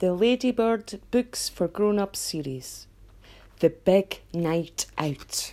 the 0.00 0.14
Ladybird 0.14 0.98
Books 1.10 1.50
for 1.50 1.68
Grown 1.68 1.98
Ups 1.98 2.20
series 2.20 2.86
The 3.58 3.68
Big 3.68 4.22
Night 4.32 4.86
Out. 4.96 5.52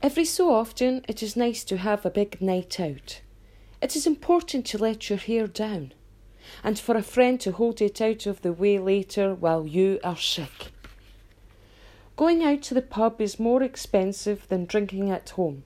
Every 0.00 0.24
so 0.24 0.54
often, 0.54 1.04
it 1.08 1.20
is 1.20 1.34
nice 1.34 1.64
to 1.64 1.78
have 1.78 2.06
a 2.06 2.10
big 2.10 2.40
night 2.40 2.78
out. 2.78 3.20
It 3.82 3.96
is 3.96 4.06
important 4.06 4.64
to 4.66 4.78
let 4.78 5.10
your 5.10 5.18
hair 5.18 5.48
down 5.48 5.92
and 6.62 6.78
for 6.78 6.96
a 6.96 7.02
friend 7.02 7.40
to 7.40 7.50
hold 7.50 7.82
it 7.82 8.00
out 8.00 8.26
of 8.26 8.42
the 8.42 8.52
way 8.52 8.78
later 8.78 9.34
while 9.34 9.66
you 9.66 9.98
are 10.04 10.16
sick. 10.16 10.70
Going 12.14 12.44
out 12.44 12.62
to 12.62 12.74
the 12.74 12.80
pub 12.80 13.20
is 13.20 13.40
more 13.40 13.64
expensive 13.64 14.46
than 14.46 14.66
drinking 14.66 15.10
at 15.10 15.30
home. 15.30 15.64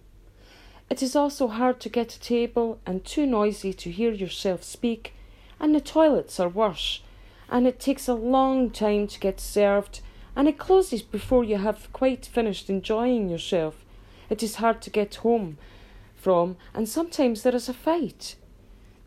It 0.88 1.02
is 1.02 1.14
also 1.14 1.48
hard 1.48 1.78
to 1.80 1.90
get 1.90 2.14
a 2.14 2.20
table 2.20 2.78
and 2.86 3.04
too 3.04 3.26
noisy 3.26 3.74
to 3.74 3.90
hear 3.90 4.12
yourself 4.12 4.62
speak, 4.62 5.12
and 5.60 5.74
the 5.74 5.82
toilets 5.82 6.40
are 6.40 6.48
worse, 6.48 7.02
and 7.50 7.66
it 7.66 7.80
takes 7.80 8.08
a 8.08 8.14
long 8.14 8.70
time 8.70 9.06
to 9.06 9.20
get 9.20 9.40
served, 9.40 10.00
and 10.36 10.48
it 10.48 10.58
closes 10.58 11.02
before 11.02 11.44
you 11.44 11.56
have 11.58 11.92
quite 11.92 12.26
finished 12.26 12.70
enjoying 12.70 13.28
yourself. 13.28 13.84
It 14.30 14.42
is 14.42 14.56
hard 14.56 14.82
to 14.82 14.90
get 14.90 15.16
home 15.16 15.58
from, 16.14 16.56
and 16.74 16.88
sometimes 16.88 17.42
there 17.42 17.54
is 17.54 17.68
a 17.68 17.74
fight. 17.74 18.36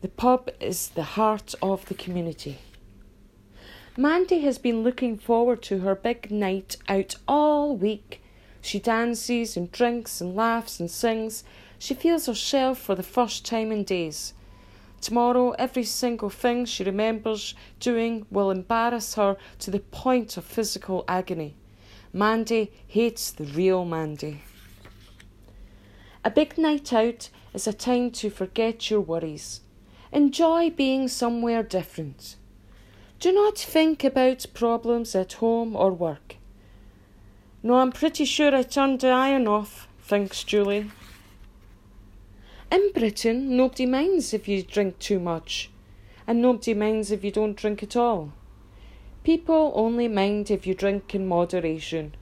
The 0.00 0.08
pub 0.08 0.50
is 0.60 0.88
the 0.88 1.02
heart 1.02 1.54
of 1.62 1.86
the 1.86 1.94
community. 1.94 2.58
Mandy 3.96 4.40
has 4.40 4.58
been 4.58 4.82
looking 4.82 5.18
forward 5.18 5.62
to 5.62 5.80
her 5.80 5.94
big 5.94 6.30
night 6.30 6.76
out 6.88 7.16
all 7.28 7.76
week. 7.76 8.22
She 8.60 8.78
dances 8.78 9.56
and 9.56 9.70
drinks 9.70 10.20
and 10.20 10.34
laughs 10.34 10.80
and 10.80 10.90
sings 10.90 11.44
she 11.82 11.94
feels 11.94 12.26
herself 12.26 12.78
for 12.78 12.94
the 12.94 13.02
first 13.02 13.44
time 13.44 13.72
in 13.72 13.82
days. 13.82 14.34
Tomorrow, 15.02 15.50
every 15.58 15.82
single 15.82 16.30
thing 16.30 16.64
she 16.64 16.84
remembers 16.84 17.54
doing 17.80 18.24
will 18.30 18.52
embarrass 18.52 19.16
her 19.16 19.36
to 19.58 19.70
the 19.72 19.80
point 19.80 20.36
of 20.36 20.44
physical 20.44 21.04
agony. 21.08 21.56
Mandy 22.12 22.70
hates 22.86 23.32
the 23.32 23.44
real 23.44 23.84
Mandy. 23.84 24.42
A 26.24 26.30
big 26.30 26.56
night 26.56 26.92
out 26.92 27.30
is 27.52 27.66
a 27.66 27.72
time 27.72 28.12
to 28.12 28.30
forget 28.30 28.90
your 28.90 29.00
worries. 29.00 29.62
Enjoy 30.12 30.70
being 30.70 31.08
somewhere 31.08 31.64
different. 31.64 32.36
Do 33.18 33.32
not 33.32 33.58
think 33.58 34.04
about 34.04 34.46
problems 34.54 35.16
at 35.16 35.32
home 35.34 35.74
or 35.74 35.90
work. 35.90 36.36
No, 37.60 37.74
I'm 37.74 37.90
pretty 37.90 38.24
sure 38.24 38.54
I 38.54 38.62
turned 38.62 39.00
the 39.00 39.08
iron 39.08 39.48
off, 39.48 39.88
thinks 40.00 40.44
Julie. 40.44 40.92
In 42.72 42.90
Britain, 42.94 43.54
nobody 43.54 43.84
minds 43.84 44.32
if 44.32 44.48
you 44.48 44.62
drink 44.62 44.98
too 44.98 45.20
much, 45.20 45.68
and 46.26 46.40
nobody 46.40 46.72
minds 46.72 47.10
if 47.10 47.22
you 47.22 47.30
don't 47.30 47.54
drink 47.54 47.82
at 47.82 47.96
all. 47.96 48.32
People 49.24 49.72
only 49.74 50.08
mind 50.08 50.50
if 50.50 50.66
you 50.66 50.72
drink 50.72 51.14
in 51.14 51.28
moderation. 51.28 52.14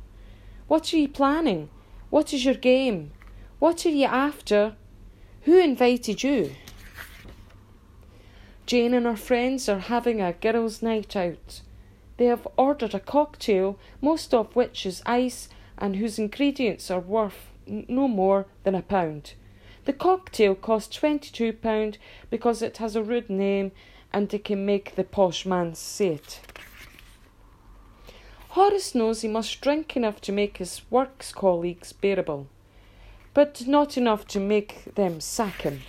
What 0.67 0.93
are 0.93 0.97
you 0.97 1.07
planning? 1.07 1.69
What 2.11 2.35
is 2.35 2.45
your 2.45 2.55
game? 2.55 3.13
What 3.61 3.87
are 3.87 3.91
you 3.91 4.07
after? 4.07 4.75
Who 5.43 5.57
invited 5.57 6.25
you? 6.25 6.51
Jane 8.67 8.93
and 8.93 9.07
her 9.07 9.17
friends 9.17 9.69
are 9.69 9.79
having 9.79 10.21
a 10.21 10.33
girls' 10.33 10.83
night 10.83 11.15
out. 11.15 11.61
They 12.17 12.25
have 12.25 12.49
ordered 12.57 12.93
a 12.93 12.99
cocktail, 12.99 13.79
most 14.01 14.35
of 14.35 14.57
which 14.57 14.85
is 14.85 15.01
ice 15.07 15.49
and 15.79 15.95
whose 15.95 16.19
ingredients 16.19 16.91
are 16.91 16.99
worth 16.99 17.53
no 17.69 18.09
more 18.09 18.47
than 18.65 18.75
a 18.75 18.83
pound. 18.83 19.35
The 19.91 19.97
cocktail 19.97 20.55
costs 20.55 20.97
£22 20.99 21.97
because 22.31 22.63
it 22.63 22.77
has 22.77 22.95
a 22.95 23.03
rude 23.03 23.29
name 23.29 23.73
and 24.13 24.33
it 24.33 24.45
can 24.45 24.65
make 24.65 24.95
the 24.95 25.03
posh 25.03 25.45
man 25.45 25.75
say 25.75 26.11
it. 26.11 26.41
Horace 28.51 28.95
knows 28.95 29.23
he 29.23 29.27
must 29.27 29.61
drink 29.61 29.97
enough 29.97 30.21
to 30.21 30.31
make 30.31 30.59
his 30.59 30.83
works 30.91 31.33
colleagues 31.33 31.93
bearable, 31.93 32.47
but 33.35 33.67
not 33.67 33.97
enough 33.97 34.29
to 34.29 34.39
make 34.39 34.95
them 34.95 35.21
sack 35.21 35.63
him. 35.63 35.81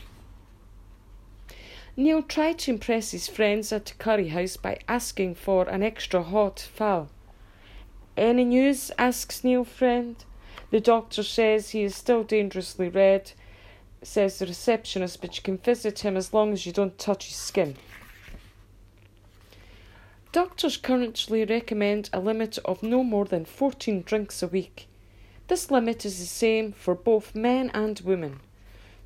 Neil 1.95 2.23
tried 2.23 2.57
to 2.57 2.71
impress 2.71 3.11
his 3.11 3.27
friends 3.27 3.71
at 3.71 3.85
the 3.85 3.93
curry 3.93 4.29
house 4.29 4.57
by 4.57 4.79
asking 4.87 5.35
for 5.35 5.69
an 5.69 5.83
extra 5.83 6.23
hot 6.23 6.59
phall. 6.59 7.09
Any 8.17 8.45
news? 8.45 8.89
asks 8.97 9.43
Neil 9.43 9.63
friend. 9.63 10.15
The 10.71 10.79
doctor 10.79 11.21
says 11.21 11.69
he 11.69 11.83
is 11.83 11.95
still 11.95 12.23
dangerously 12.23 12.89
red 12.89 13.33
says 14.03 14.39
the 14.39 14.45
receptionist, 14.45 15.21
but 15.21 15.35
you 15.35 15.43
can 15.43 15.57
visit 15.57 15.99
him 15.99 16.17
as 16.17 16.33
long 16.33 16.53
as 16.53 16.65
you 16.65 16.71
don't 16.71 16.97
touch 16.97 17.27
his 17.27 17.35
skin. 17.35 17.75
Doctors 20.31 20.77
currently 20.77 21.43
recommend 21.43 22.09
a 22.13 22.19
limit 22.19 22.57
of 22.63 22.81
no 22.81 23.03
more 23.03 23.25
than 23.25 23.43
14 23.43 24.03
drinks 24.03 24.41
a 24.41 24.47
week. 24.47 24.87
This 25.47 25.69
limit 25.69 26.05
is 26.05 26.19
the 26.19 26.25
same 26.25 26.71
for 26.71 26.95
both 26.95 27.35
men 27.35 27.69
and 27.73 27.99
women. 27.99 28.39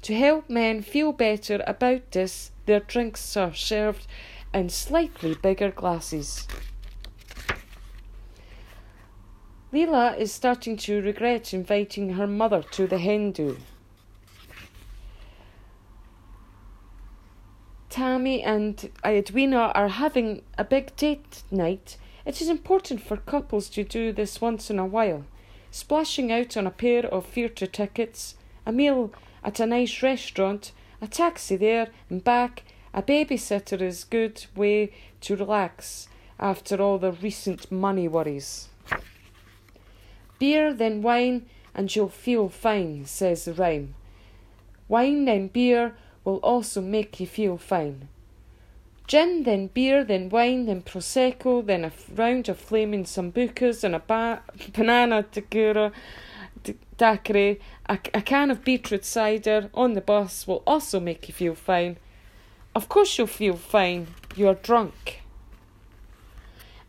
To 0.03 0.13
help 0.13 0.49
men 0.49 0.83
feel 0.83 1.11
better 1.11 1.63
about 1.65 2.11
this, 2.11 2.51
their 2.67 2.79
drinks 2.79 3.35
are 3.35 3.55
served 3.55 4.05
in 4.53 4.69
slightly 4.69 5.33
bigger 5.33 5.71
glasses. 5.71 6.47
Leela 9.73 10.15
is 10.15 10.31
starting 10.31 10.77
to 10.77 11.01
regret 11.01 11.53
inviting 11.53 12.11
her 12.11 12.27
mother 12.27 12.61
to 12.61 12.85
the 12.85 12.99
hen 12.99 13.31
do. 13.31 13.57
Tammy 17.95 18.43
and 18.43 18.91
Edwina 19.05 19.71
are 19.73 19.87
having 19.87 20.41
a 20.57 20.65
big 20.65 20.93
date 20.97 21.43
night, 21.49 21.95
it 22.25 22.41
is 22.41 22.49
important 22.49 22.99
for 22.99 23.15
couples 23.15 23.69
to 23.69 23.85
do 23.85 24.11
this 24.11 24.41
once 24.41 24.69
in 24.69 24.77
a 24.79 24.85
while. 24.85 25.23
Splashing 25.71 26.29
out 26.29 26.57
on 26.57 26.67
a 26.67 26.71
pair 26.71 27.05
of 27.05 27.25
theatre 27.25 27.65
tickets, 27.65 28.35
a 28.65 28.73
meal 28.73 29.13
at 29.45 29.61
a 29.61 29.65
nice 29.65 30.03
restaurant, 30.03 30.73
a 31.01 31.07
taxi 31.07 31.55
there 31.55 31.87
and 32.09 32.21
back, 32.21 32.63
a 32.93 33.01
babysitter 33.01 33.79
is 33.79 34.03
good 34.03 34.45
way 34.57 34.91
to 35.21 35.37
relax 35.37 36.09
after 36.37 36.81
all 36.81 36.97
the 36.97 37.13
recent 37.13 37.71
money 37.71 38.09
worries. 38.09 38.67
Beer, 40.37 40.73
then 40.73 41.01
wine, 41.01 41.45
and 41.73 41.95
you'll 41.95 42.09
feel 42.09 42.49
fine, 42.49 43.05
says 43.05 43.45
the 43.45 43.53
rhyme. 43.53 43.95
Wine, 44.89 45.23
then 45.23 45.47
beer, 45.47 45.95
will 46.25 46.37
also 46.37 46.81
make 46.81 47.19
you 47.19 47.27
feel 47.27 47.57
fine. 47.57 48.09
Gin, 49.07 49.43
then 49.43 49.67
beer, 49.67 50.03
then 50.03 50.29
wine, 50.29 50.65
then 50.65 50.81
prosecco, 50.81 51.63
then 51.63 51.85
a 51.85 51.91
round 52.15 52.49
of 52.49 52.59
flaming 52.59 53.03
sambucas 53.03 53.83
and 53.83 53.95
a 53.95 53.99
ba- 53.99 54.41
banana 54.73 55.23
daiquiri, 55.31 55.91
daiquiri, 56.97 57.59
a, 57.87 57.99
a 58.15 58.21
can 58.21 58.49
of 58.49 58.65
beetroot 58.65 59.05
cider 59.05 59.69
on 59.75 59.93
the 59.93 60.01
bus 60.01 60.47
will 60.47 60.63
also 60.65 60.99
make 60.99 61.27
you 61.27 61.33
feel 61.35 61.53
fine. 61.53 61.97
Of 62.73 62.89
course, 62.89 63.17
you'll 63.17 63.27
feel 63.27 63.55
fine. 63.55 64.07
You're 64.35 64.55
drunk. 64.55 65.21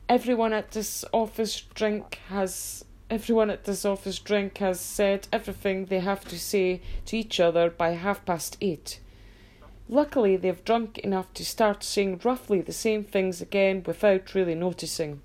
Everyone 0.08 0.54
at 0.54 0.70
this 0.70 1.04
office 1.12 1.60
drink 1.74 2.20
has 2.28 2.84
everyone 3.08 3.50
at 3.50 3.64
this 3.64 3.84
office 3.84 4.18
drink 4.18 4.58
has 4.58 4.80
said 4.80 5.28
everything 5.32 5.86
they 5.86 6.00
have 6.00 6.24
to 6.24 6.38
say 6.38 6.80
to 7.04 7.16
each 7.16 7.38
other 7.38 7.70
by 7.70 7.90
half 7.90 8.24
past 8.24 8.56
eight. 8.60 9.00
Luckily, 9.88 10.36
they've 10.36 10.64
drunk 10.64 10.98
enough 10.98 11.32
to 11.34 11.44
start 11.44 11.84
saying 11.84 12.20
roughly 12.24 12.60
the 12.60 12.72
same 12.72 13.04
things 13.04 13.40
again 13.40 13.82
without 13.86 14.34
really 14.34 14.54
noticing. 14.54 15.20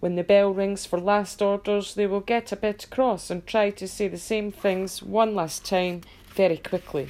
When 0.00 0.14
the 0.14 0.22
bell 0.22 0.54
rings 0.54 0.86
for 0.86 1.00
last 1.00 1.42
orders, 1.42 1.94
they 1.94 2.06
will 2.06 2.20
get 2.20 2.52
a 2.52 2.56
bit 2.56 2.86
cross 2.90 3.30
and 3.30 3.44
try 3.44 3.70
to 3.70 3.88
say 3.88 4.06
the 4.06 4.18
same 4.18 4.52
things 4.52 5.02
one 5.02 5.34
last 5.34 5.64
time 5.64 6.02
very 6.34 6.58
quickly. 6.58 7.08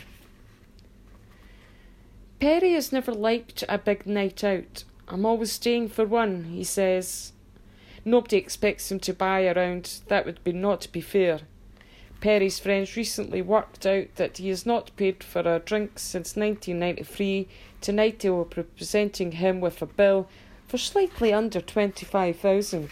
Perry 2.41 2.72
has 2.72 2.93
never 2.93 3.12
liked 3.12 3.65
a 3.69 3.76
big 3.76 4.06
night 4.06 4.43
out. 4.43 4.84
I'm 5.08 5.26
always 5.26 5.52
staying 5.52 5.88
for 5.88 6.06
one, 6.06 6.44
he 6.44 6.64
says. 6.64 7.32
Nobody 8.05 8.37
expects 8.37 8.90
him 8.90 9.00
to 9.00 9.12
buy 9.12 9.46
around. 9.46 10.00
That 10.06 10.25
would 10.25 10.43
be 10.44 10.52
not 10.52 10.90
be 10.93 11.02
fair. 11.02 11.40
Perry's 12.20 12.59
friends 12.59 12.97
recently 12.97 13.41
worked 13.41 13.87
out 13.87 14.15
that 14.17 14.38
he 14.38 14.49
has 14.49 14.67
not 14.67 14.91
paid 14.97 15.23
for 15.23 15.41
a 15.41 15.61
drink 15.61 15.99
since 15.99 16.35
1993. 16.35 17.47
Tonight 17.81 18.19
they 18.19 18.31
will 18.31 18.44
be 18.44 18.62
presenting 18.62 19.32
him 19.32 19.61
with 19.61 19.81
a 19.81 19.87
bill 19.87 20.29
for 20.67 20.79
slightly 20.79 21.32
under 21.32 21.61
25,000. 21.61 22.91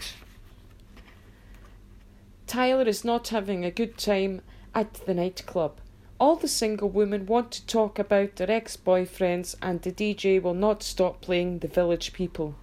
Tyler 2.47 2.87
is 2.87 3.03
not 3.03 3.27
having 3.27 3.65
a 3.65 3.71
good 3.71 3.97
time 3.97 4.41
at 4.73 4.93
the 5.05 5.13
nightclub. 5.13 5.77
All 6.19 6.37
the 6.37 6.47
single 6.47 6.89
women 6.89 7.25
want 7.25 7.51
to 7.51 7.65
talk 7.67 7.99
about 7.99 8.37
their 8.37 8.49
ex 8.49 8.77
boyfriends, 8.77 9.55
and 9.61 9.81
the 9.81 9.91
DJ 9.91 10.41
will 10.41 10.53
not 10.53 10.81
stop 10.81 11.19
playing 11.21 11.59
the 11.59 11.67
village 11.67 12.13
people. 12.13 12.55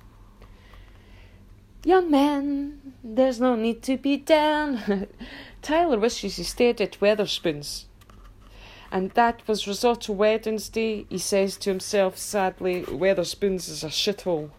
Young 1.84 2.10
man, 2.10 2.94
there's 3.04 3.38
no 3.38 3.54
need 3.54 3.82
to 3.82 3.98
be 3.98 4.16
down. 4.16 5.06
Tyler 5.64 5.98
wishes 5.98 6.36
he 6.36 6.42
stayed 6.42 6.78
at 6.82 7.00
Wetherspoons. 7.00 7.86
And 8.92 9.12
that 9.12 9.40
was 9.48 9.66
Risotto 9.66 10.12
Wednesday, 10.12 11.06
he 11.08 11.16
says 11.16 11.56
to 11.56 11.70
himself 11.70 12.18
sadly. 12.18 12.82
Wetherspoons 12.82 13.70
is 13.70 13.82
a 13.82 13.88
shithole. 13.88 14.50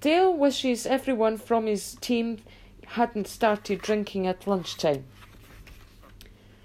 Dale 0.00 0.32
wishes 0.32 0.86
everyone 0.86 1.36
from 1.36 1.66
his 1.66 1.96
team 1.96 2.38
hadn't 2.86 3.28
started 3.28 3.82
drinking 3.82 4.26
at 4.26 4.46
lunchtime. 4.46 5.04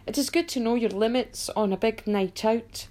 It 0.07 0.18
is 0.18 0.30
good 0.30 0.48
to 0.48 0.62
know 0.62 0.75
your 0.75 0.92
limits 0.92 1.50
on 1.50 1.74
a 1.74 1.78
big 1.78 2.07
night 2.07 2.46
out. 2.46 2.88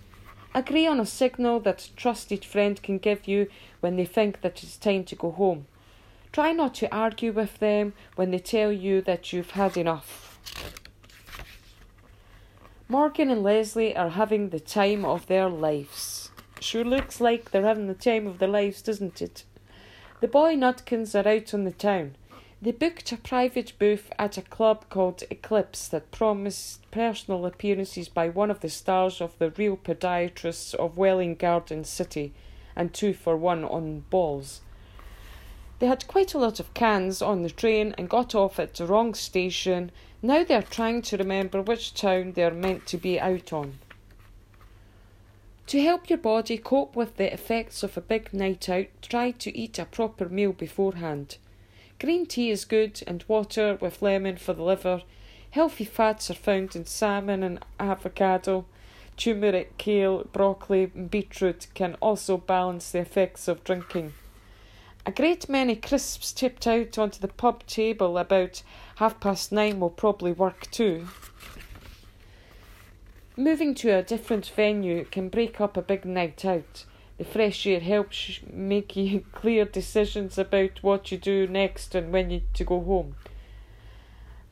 Agree 0.55 0.87
on 0.87 1.00
a 1.00 1.06
signal 1.06 1.61
that 1.61 1.87
a 1.87 1.96
trusted 1.96 2.44
friend 2.44 2.82
can 2.82 2.99
give 2.99 3.26
you 3.26 3.49
when 3.81 3.96
they 3.96 4.05
think 4.05 4.43
that 4.43 4.62
it's 4.62 4.76
time 4.76 5.05
to 5.05 5.16
go 5.16 5.31
home. 5.31 5.66
Try 6.32 6.52
not 6.52 6.74
to 6.76 6.94
argue 6.94 7.32
with 7.32 7.58
them 7.58 7.92
when 8.14 8.30
they 8.30 8.38
tell 8.38 8.70
you 8.70 9.00
that 9.02 9.32
you've 9.32 9.52
had 9.52 9.76
enough. 9.76 10.38
Morgan 12.88 13.30
and 13.30 13.42
Leslie 13.42 13.96
are 13.96 14.10
having 14.10 14.48
the 14.48 14.60
time 14.60 15.04
of 15.04 15.26
their 15.26 15.48
lives. 15.48 16.30
Sure 16.60 16.84
looks 16.84 17.20
like 17.20 17.50
they're 17.50 17.62
having 17.62 17.86
the 17.86 17.94
time 17.94 18.26
of 18.26 18.38
their 18.38 18.48
lives, 18.48 18.82
doesn't 18.82 19.22
it? 19.22 19.44
The 20.20 20.28
boy 20.28 20.54
Nudkins 20.54 21.14
are 21.14 21.28
out 21.28 21.54
on 21.54 21.64
the 21.64 21.72
town. 21.72 22.16
They 22.62 22.72
booked 22.72 23.10
a 23.10 23.16
private 23.16 23.72
booth 23.78 24.12
at 24.18 24.36
a 24.36 24.42
club 24.42 24.84
called 24.90 25.22
Eclipse 25.30 25.88
that 25.88 26.10
promised 26.10 26.88
personal 26.90 27.46
appearances 27.46 28.08
by 28.08 28.28
one 28.28 28.50
of 28.50 28.60
the 28.60 28.68
stars 28.68 29.20
of 29.20 29.38
the 29.38 29.50
real 29.50 29.76
podiatrists 29.76 30.74
of 30.74 30.98
Welwyn 30.98 31.36
Garden 31.36 31.84
City 31.84 32.34
and 32.76 32.92
two 32.92 33.14
for 33.14 33.36
one 33.36 33.64
on 33.64 34.00
balls. 34.10 34.60
They 35.80 35.86
had 35.86 36.06
quite 36.06 36.34
a 36.34 36.38
lot 36.38 36.60
of 36.60 36.74
cans 36.74 37.22
on 37.22 37.42
the 37.42 37.48
train 37.48 37.94
and 37.96 38.08
got 38.08 38.34
off 38.34 38.60
at 38.60 38.74
the 38.74 38.86
wrong 38.86 39.14
station. 39.14 39.90
Now 40.20 40.44
they 40.44 40.54
are 40.54 40.62
trying 40.62 41.00
to 41.02 41.16
remember 41.16 41.62
which 41.62 41.94
town 41.94 42.32
they 42.32 42.44
are 42.44 42.50
meant 42.50 42.86
to 42.88 42.98
be 42.98 43.18
out 43.18 43.50
on. 43.50 43.78
To 45.68 45.80
help 45.80 46.10
your 46.10 46.18
body 46.18 46.58
cope 46.58 46.94
with 46.94 47.16
the 47.16 47.32
effects 47.32 47.82
of 47.82 47.96
a 47.96 48.02
big 48.02 48.34
night 48.34 48.68
out, 48.68 48.88
try 49.00 49.30
to 49.30 49.56
eat 49.56 49.78
a 49.78 49.86
proper 49.86 50.28
meal 50.28 50.52
beforehand. 50.52 51.38
Green 51.98 52.26
tea 52.26 52.50
is 52.50 52.66
good 52.66 53.02
and 53.06 53.24
water 53.26 53.78
with 53.80 54.02
lemon 54.02 54.36
for 54.36 54.52
the 54.52 54.62
liver. 54.62 55.00
Healthy 55.52 55.86
fats 55.86 56.30
are 56.30 56.34
found 56.34 56.76
in 56.76 56.84
salmon 56.84 57.42
and 57.42 57.64
avocado. 57.78 58.66
Turmeric, 59.16 59.78
kale, 59.78 60.24
broccoli, 60.24 60.90
and 60.94 61.10
beetroot 61.10 61.68
can 61.72 61.94
also 62.02 62.36
balance 62.36 62.90
the 62.90 62.98
effects 62.98 63.48
of 63.48 63.64
drinking. 63.64 64.12
A 65.10 65.12
great 65.12 65.48
many 65.48 65.74
crisps 65.74 66.30
tipped 66.30 66.68
out 66.68 66.96
onto 66.96 67.18
the 67.18 67.26
pub 67.26 67.66
table 67.66 68.16
about 68.16 68.62
half 68.94 69.18
past 69.18 69.50
nine 69.50 69.80
will 69.80 69.90
probably 69.90 70.30
work 70.30 70.70
too. 70.70 71.08
Moving 73.36 73.74
to 73.74 73.88
a 73.88 74.04
different 74.04 74.46
venue 74.46 75.04
can 75.04 75.28
break 75.28 75.60
up 75.60 75.76
a 75.76 75.82
big 75.82 76.04
night 76.04 76.44
out. 76.44 76.84
The 77.18 77.24
fresh 77.24 77.66
air 77.66 77.80
helps 77.80 78.38
make 78.52 78.94
you 78.94 79.24
clear 79.32 79.64
decisions 79.64 80.38
about 80.38 80.80
what 80.80 81.10
you 81.10 81.18
do 81.18 81.48
next 81.48 81.96
and 81.96 82.12
when 82.12 82.30
you 82.30 82.42
to 82.54 82.62
go 82.62 82.80
home. 82.80 83.16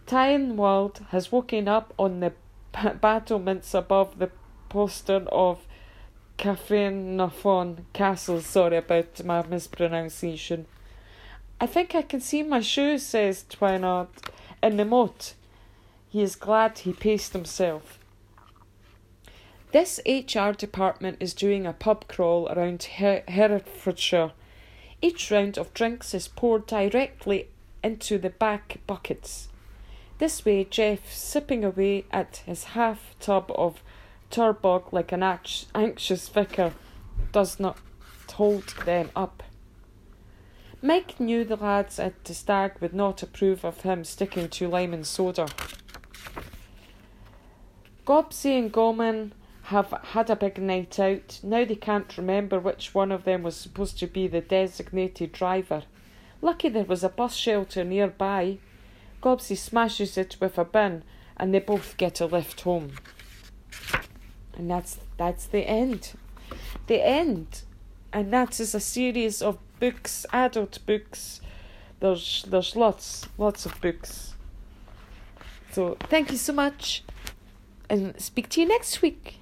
Tynwald 0.09 1.07
has 1.11 1.31
woken 1.31 1.69
up 1.69 1.95
on 1.97 2.19
the 2.19 2.33
battlements 3.01 3.75
above 3.75 4.19
the 4.19 4.33
poster 4.69 5.25
of 5.31 5.68
Caernarfon 6.39 7.79
Castle. 7.93 8.41
Sorry 8.41 8.77
about 8.77 9.25
my 9.25 9.45
mispronunciation. 9.47 10.67
I 11.61 11.67
think 11.67 11.95
I 11.95 12.03
can 12.03 12.21
see 12.21 12.45
my 12.45 12.61
shoes, 12.61 13.03
says 13.03 13.45
Twynard, 13.51 14.09
in 14.63 14.77
the 14.77 14.85
moat. 14.85 15.35
He 16.09 16.23
is 16.23 16.37
glad 16.37 16.79
he 16.79 16.93
paced 16.93 17.33
himself. 17.33 17.99
This 19.73 20.01
HR 20.07 20.53
department 20.53 21.19
is 21.21 21.35
doing 21.35 21.67
a 21.67 21.73
pub 21.73 22.07
crawl 22.09 22.49
around 22.49 22.85
Her- 22.85 23.25
Herefordshire. 23.29 24.33
Each 25.03 25.31
round 25.31 25.59
of 25.59 25.75
drinks 25.75 26.15
is 26.15 26.29
poured 26.29 26.67
directly 26.67 27.49
into 27.83 28.17
the 28.19 28.31
back 28.31 28.79
buckets. 28.87 29.49
This 30.19 30.45
way, 30.45 30.65
Jeff, 30.65 31.13
sipping 31.13 31.65
away 31.65 32.05
at 32.11 32.43
his 32.47 32.65
half 32.65 33.15
tub 33.21 33.53
of 33.55 33.83
Tuborg 34.31 34.93
like 34.93 35.13
an 35.13 35.23
anxious 35.75 36.29
vicar, 36.29 36.75
does 37.33 37.59
not 37.59 37.79
hold 38.33 38.69
them 38.85 39.11
up. 39.17 39.43
Mike 40.81 41.19
knew 41.19 41.45
the 41.45 41.57
lads 41.57 41.99
at 41.99 42.25
the 42.25 42.35
stag 42.35 42.75
would 42.81 42.95
not 42.95 43.23
approve 43.23 43.65
of 43.65 43.81
him 43.81 44.05
sticking 44.05 44.49
to 44.49 44.69
lime 44.69 44.95
and 44.95 45.07
soda. 45.07 45.49
Gobsy 48.07 48.57
and 48.57 48.71
Goman 48.73 49.33
have 49.65 49.93
had 50.13 50.31
a 50.31 50.37
big 50.37 50.59
night 50.59 50.99
out. 51.01 51.41
Now 51.43 51.65
they 51.65 51.75
can't 51.75 52.17
remember 52.17 52.61
which 52.61 52.95
one 52.95 53.11
of 53.11 53.25
them 53.25 53.43
was 53.43 53.57
supposed 53.57 53.99
to 53.99 54.07
be 54.07 54.29
the 54.29 54.41
designated 54.41 55.33
driver. 55.33 55.83
Lucky 56.41 56.69
there 56.69 56.85
was 56.85 57.03
a 57.03 57.09
bus 57.09 57.35
shelter 57.35 57.83
nearby. 57.83 58.59
Gobsy 59.21 59.59
smashes 59.59 60.17
it 60.17 60.37
with 60.41 60.57
a 60.59 60.65
bin 60.65 61.03
and 61.37 61.53
they 61.53 61.59
both 61.59 61.97
get 61.97 62.21
a 62.21 62.27
lift 62.27 62.61
home. 62.61 62.93
And 64.59 64.71
that's 64.71 64.99
that's 65.17 65.47
the 65.47 65.61
end. 65.61 66.13
The 66.89 67.07
end. 67.07 67.63
And 68.13 68.33
that 68.33 68.59
is 68.59 68.75
a 68.75 68.81
series 68.81 69.41
of 69.41 69.59
books, 69.79 70.27
adult 70.33 70.85
books. 70.85 71.41
There's 72.01 72.45
there's 72.49 72.77
lots, 72.77 73.29
lots 73.39 73.65
of 73.65 73.81
books. 73.81 74.35
So 75.71 75.97
thank 76.01 76.31
you 76.31 76.37
so 76.37 76.53
much 76.53 77.05
and 77.89 78.21
speak 78.21 78.49
to 78.51 78.61
you 78.61 78.69
next 78.69 79.01
week. 79.01 79.38